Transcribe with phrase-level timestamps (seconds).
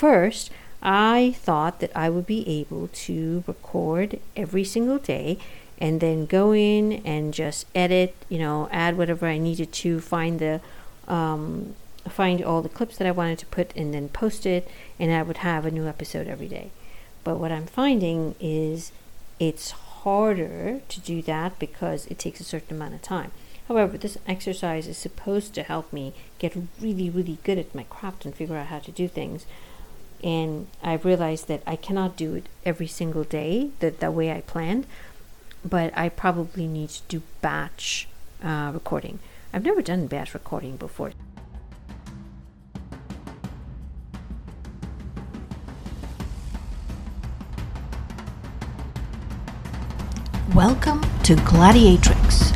[0.00, 0.50] first,
[0.82, 5.38] I thought that I would be able to record every single day
[5.78, 10.38] and then go in and just edit, you know, add whatever I needed to, find
[10.38, 10.60] the
[11.06, 11.74] um,
[12.08, 14.66] find all the clips that I wanted to put and then post it,
[14.98, 16.70] and I would have a new episode every day.
[17.22, 18.92] But what I'm finding is
[19.38, 23.32] it's harder to do that because it takes a certain amount of time.
[23.68, 28.24] However, this exercise is supposed to help me get really, really good at my craft
[28.24, 29.44] and figure out how to do things.
[30.22, 34.42] And I've realized that I cannot do it every single day the, the way I
[34.42, 34.86] planned,
[35.64, 38.06] but I probably need to do batch
[38.42, 39.18] uh, recording.
[39.52, 41.12] I've never done batch recording before.
[50.54, 52.52] Welcome to Gladiatrix.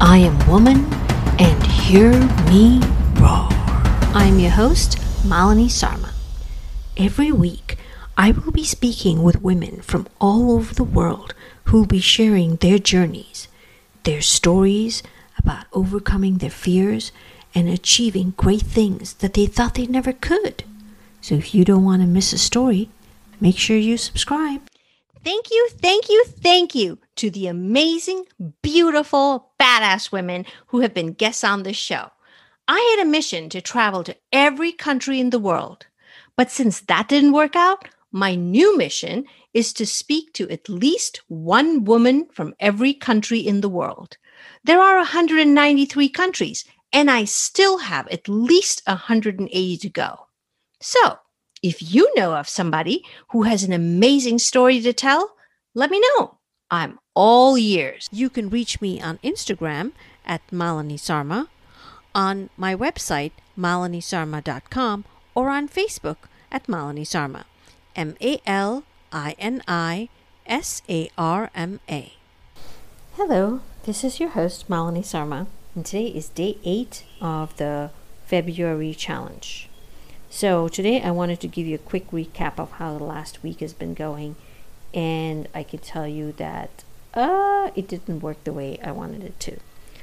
[0.00, 0.84] I am woman,
[1.38, 2.10] and hear
[2.50, 2.80] me
[3.20, 3.48] roar.
[4.12, 6.05] I'm your host, Malini Sarma.
[6.98, 7.76] Every week,
[8.16, 12.56] I will be speaking with women from all over the world who will be sharing
[12.56, 13.48] their journeys,
[14.04, 15.02] their stories
[15.38, 17.12] about overcoming their fears
[17.54, 20.64] and achieving great things that they thought they never could.
[21.20, 22.88] So if you don't want to miss a story,
[23.42, 24.62] make sure you subscribe.
[25.22, 28.24] Thank you, thank you, thank you to the amazing,
[28.62, 32.12] beautiful, badass women who have been guests on this show.
[32.66, 35.86] I had a mission to travel to every country in the world.
[36.36, 41.20] But since that didn't work out, my new mission is to speak to at least
[41.28, 44.16] one woman from every country in the world.
[44.64, 50.28] There are 193 countries, and I still have at least 180 to go.
[50.80, 51.18] So,
[51.62, 55.36] if you know of somebody who has an amazing story to tell,
[55.74, 56.38] let me know.
[56.70, 58.08] I'm all ears.
[58.12, 59.92] You can reach me on Instagram
[60.24, 61.48] at Malini Sarma,
[62.14, 65.04] on my website, malinisarma.com,
[65.36, 66.16] or on Facebook
[66.50, 67.44] at Malini Sarma.
[67.94, 70.08] M A L I N I
[70.46, 72.14] S A R M A.
[73.16, 77.90] Hello, this is your host, Malini Sarma, and today is day eight of the
[78.24, 79.68] February challenge.
[80.30, 83.60] So, today I wanted to give you a quick recap of how the last week
[83.60, 84.36] has been going,
[84.92, 89.38] and I can tell you that uh, it didn't work the way I wanted it
[89.40, 89.58] to.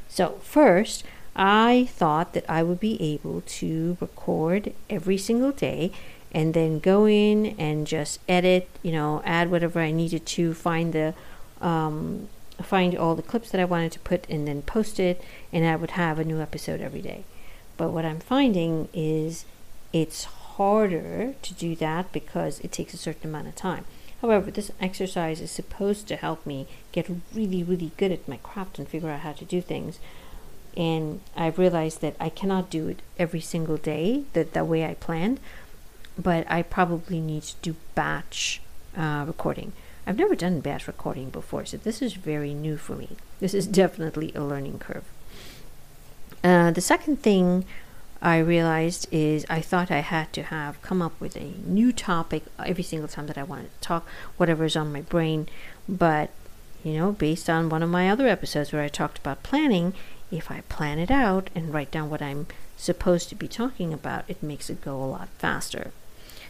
[0.08, 1.04] So, first,
[1.36, 5.92] I thought that I would be able to record every single day
[6.32, 10.94] and then go in and just edit, you know, add whatever I needed to, find
[10.94, 11.14] the
[11.62, 12.28] um,
[12.62, 15.76] find all the clips that I wanted to put and then post it, and I
[15.76, 17.24] would have a new episode every day.
[17.78, 19.46] But what I'm finding is
[19.92, 23.86] it's harder to do that because it takes a certain amount of time.
[24.22, 28.80] However, this exercise is supposed to help me get really, really good at my craft
[28.80, 30.00] and figure out how to do things.
[30.76, 34.96] And I've realized that I cannot do it every single day the, the way I
[34.96, 35.40] planned,
[36.18, 38.62] but I probably need to do batch
[38.98, 39.74] uh, recording.
[40.06, 43.10] I've never done batch recording before, so this is very new for me.
[43.40, 45.06] This is definitely a learning curve.
[46.44, 47.66] Uh, the second thing
[48.22, 52.44] I realized is I thought I had to have come up with a new topic
[52.58, 54.08] every single time that I wanted to talk,
[54.38, 55.48] whatever's on my brain.
[55.88, 56.32] But,
[56.84, 59.94] you know, based on one of my other episodes where I talked about planning,
[60.34, 64.26] if I plan it out and write down what I'm supposed to be talking about,
[64.28, 65.92] it makes it go a lot faster.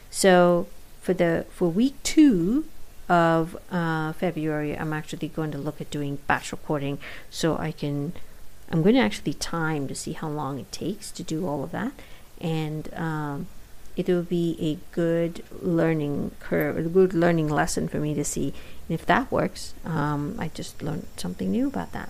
[0.10, 0.68] So
[1.02, 2.66] for the for week two
[3.10, 6.98] of uh, February, I'm actually going to look at doing batch recording
[7.30, 8.14] so I can.
[8.72, 11.72] I'm going to actually time to see how long it takes to do all of
[11.72, 11.92] that,
[12.40, 13.48] and um,
[13.96, 18.54] it will be a good learning curve, a good learning lesson for me to see.
[18.88, 22.10] And if that works, um, I just learned something new about that.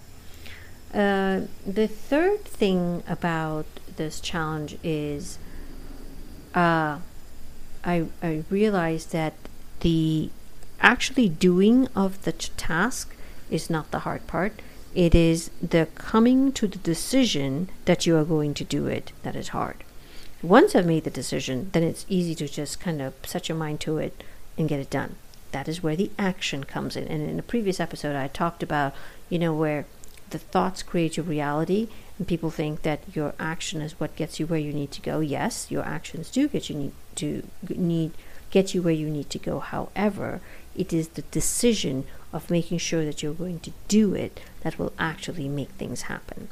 [0.93, 3.65] Uh, the third thing about
[3.95, 5.39] this challenge is
[6.53, 6.99] uh,
[7.83, 9.33] I, I realized that
[9.79, 10.29] the
[10.79, 13.15] actually doing of the task
[13.49, 14.61] is not the hard part.
[14.93, 19.35] It is the coming to the decision that you are going to do it that
[19.35, 19.77] is hard.
[20.43, 23.79] Once I've made the decision, then it's easy to just kind of set your mind
[23.81, 24.23] to it
[24.57, 25.15] and get it done.
[25.51, 27.07] That is where the action comes in.
[27.07, 28.93] And in a previous episode, I talked about,
[29.29, 29.85] you know, where
[30.33, 31.87] the thoughts create your reality,
[32.17, 35.21] and people think that your action is what gets you where you need to go.
[35.21, 38.11] Yes, your actions do get you need to need
[38.51, 39.59] get you where you need to go.
[39.59, 40.41] However,
[40.75, 44.93] it is the decision of making sure that you're going to do it that will
[44.99, 46.49] actually make things happen.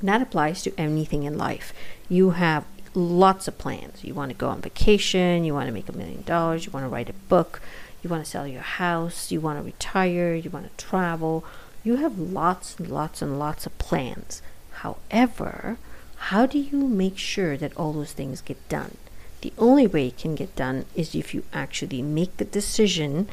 [0.00, 1.72] And that applies to anything in life.
[2.08, 2.64] You have
[2.94, 4.04] lots of plans.
[4.04, 6.84] You want to go on vacation, you want to make a million dollars, you want
[6.84, 7.60] to write a book,
[8.02, 11.44] you want to sell your house, you want to retire, you want to travel.
[11.84, 14.40] You have lots and lots and lots of plans.
[14.76, 15.76] However,
[16.16, 18.96] how do you make sure that all those things get done?
[19.42, 23.28] The only way it can get done is if you actually make the decision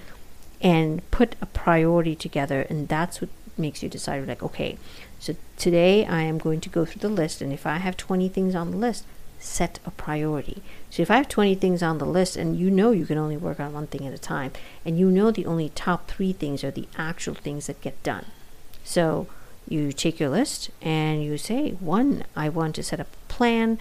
[0.59, 4.77] and put a priority together, and that's what makes you decide like, okay,
[5.17, 8.27] so today I am going to go through the list, and if I have 20
[8.27, 9.05] things on the list,
[9.39, 10.61] set a priority.
[10.89, 13.37] So if I have 20 things on the list and you know you can only
[13.37, 14.51] work on one thing at a time,
[14.83, 18.25] and you know the only top three things are the actual things that get done.
[18.83, 19.27] So
[19.67, 23.79] you take your list and you say, one, I want to set up a plan,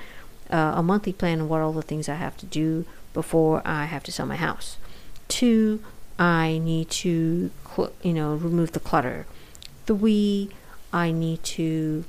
[0.50, 3.86] uh, a monthly plan, of what all the things I have to do before I
[3.86, 4.76] have to sell my house.
[5.28, 5.82] Two,
[6.18, 9.26] I need to, cl- you know, remove the clutter.
[9.86, 10.50] Three,
[10.92, 12.04] I need to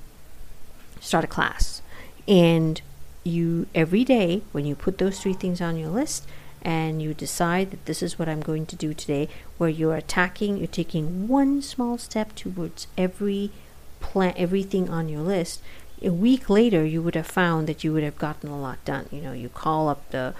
[0.99, 1.81] start a class.
[2.27, 2.81] And
[3.23, 6.27] you, every day, when you put those three things on your list,
[6.61, 9.27] and you decide that this is what I'm going to do today,
[9.57, 13.51] where you're attacking, you're taking one small step towards every
[13.99, 15.61] plan, everything on your list.
[16.03, 19.07] A week later, you would have found that you would have gotten a lot done.
[19.11, 20.33] You know, you call up the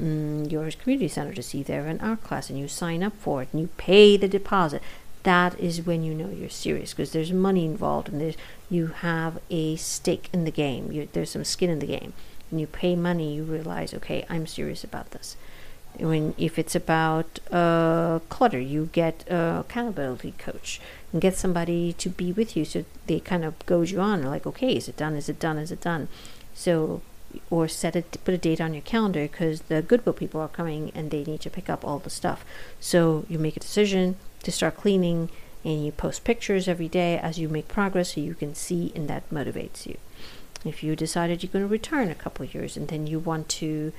[0.00, 3.42] mm, your community center to see they're in art class, and you sign up for
[3.42, 4.82] it, and you pay the deposit.
[5.22, 8.36] That is when you know you're serious because there's money involved, and there's
[8.68, 10.90] you have a stake in the game.
[10.90, 12.12] You, there's some skin in the game.
[12.50, 15.36] When you pay money, you realize, okay, I'm serious about this
[15.98, 20.80] when if it's about uh, clutter, you get a accountability coach
[21.12, 24.22] and get somebody to be with you, so they kind of goes you on.
[24.22, 25.14] Like, okay, is it done?
[25.14, 25.58] Is it done?
[25.58, 26.08] Is it done?
[26.54, 27.02] So,
[27.50, 30.90] or set it, put a date on your calendar because the Goodwill people are coming
[30.94, 32.44] and they need to pick up all the stuff.
[32.80, 35.28] So you make a decision to start cleaning,
[35.64, 39.08] and you post pictures every day as you make progress, so you can see, and
[39.08, 39.98] that motivates you.
[40.64, 43.92] If you decided you're going to return a couple years and then you want to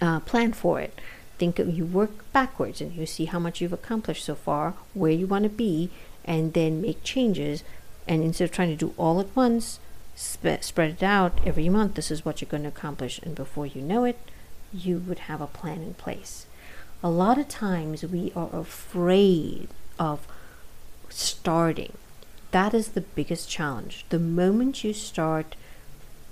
[0.00, 1.00] uh, plan for it.
[1.38, 5.12] Think of, you work backwards and you see how much you've accomplished so far, where
[5.12, 5.90] you want to be,
[6.24, 7.64] and then make changes.
[8.06, 9.80] And instead of trying to do all at once,
[10.14, 11.94] sp- spread it out every month.
[11.94, 14.18] This is what you're going to accomplish, and before you know it,
[14.72, 16.46] you would have a plan in place.
[17.02, 20.26] A lot of times we are afraid of
[21.08, 21.92] starting.
[22.50, 24.04] That is the biggest challenge.
[24.08, 25.56] The moment you start,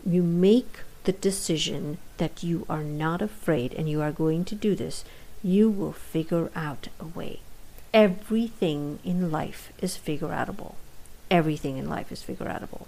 [0.06, 4.74] you make the decision that you are not afraid and you are going to do
[4.74, 5.04] this,
[5.42, 7.40] you will figure out a way.
[7.92, 10.74] Everything in life is figure outable.
[11.30, 12.86] Everything in life is figure outable.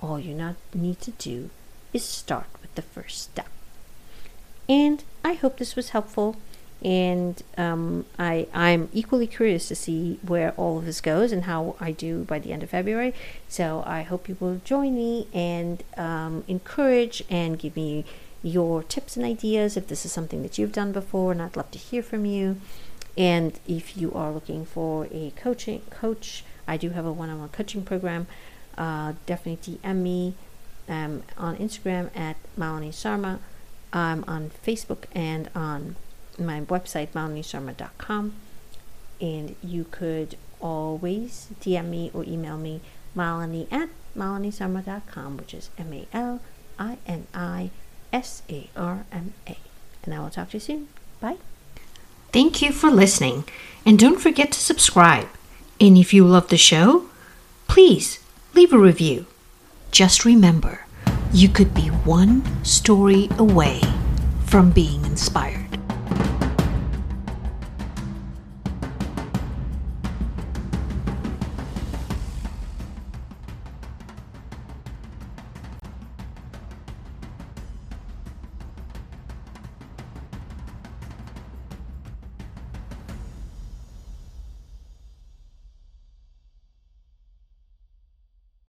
[0.00, 1.50] All you not need to do
[1.92, 3.48] is start with the first step.
[4.68, 6.36] And I hope this was helpful
[6.82, 11.76] and um, I I'm equally curious to see where all of this goes and how
[11.80, 13.14] I do by the end of February.
[13.48, 18.04] So I hope you will join me and um, encourage and give me
[18.42, 21.70] your tips and ideas if this is something that you've done before, and I'd love
[21.72, 22.56] to hear from you.
[23.18, 27.82] And if you are looking for a coaching coach, I do have a one-on-one coaching
[27.82, 28.26] program.
[28.78, 30.34] Uh, definitely DM me
[30.88, 33.40] um, on Instagram at Malini Sarma.
[33.92, 35.96] I'm on Facebook and on
[36.46, 38.34] my website, malinisarma.com.
[39.20, 42.80] And you could always DM me or email me,
[43.16, 46.40] Malini at malinisarma.com, which is M A L
[46.78, 47.70] I N I
[48.12, 49.56] S A R M A.
[50.04, 50.88] And I will talk to you soon.
[51.20, 51.36] Bye.
[52.32, 53.44] Thank you for listening.
[53.84, 55.28] And don't forget to subscribe.
[55.80, 57.06] And if you love the show,
[57.66, 58.20] please
[58.54, 59.26] leave a review.
[59.90, 60.86] Just remember,
[61.32, 63.80] you could be one story away
[64.46, 65.59] from being inspired.